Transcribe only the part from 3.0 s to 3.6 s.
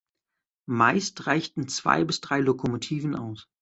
aus.